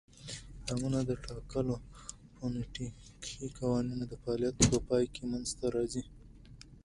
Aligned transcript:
امونونه 0.71 0.99
د 1.09 1.11
ټاکلو 1.25 1.75
فونیټیکښي 2.35 3.45
قوانینو 3.57 4.03
د 4.07 4.13
فعالیت 4.21 4.55
په 4.69 4.77
پای 4.87 5.03
کښي 5.13 5.25
منځ 5.31 5.47
ته 5.59 5.65
راځي. 5.75 6.03